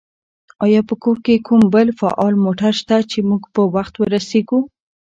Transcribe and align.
آیا 0.65 0.81
په 0.89 0.95
کور 1.03 1.17
کې 1.25 1.43
کوم 1.47 1.61
بل 1.73 1.87
فعال 1.99 2.33
موټر 2.45 2.73
شته 2.81 2.97
چې 3.11 3.19
موږ 3.29 3.43
په 3.53 3.61
وخت 3.75 3.93
ورسېږو؟ 3.97 4.59